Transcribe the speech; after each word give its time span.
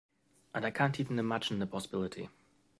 And 0.55 0.65
I 0.65 0.71
can't 0.71 0.99
even 0.99 1.19
imagine 1.19 1.59
the 1.59 1.67
possibility. 1.67 2.29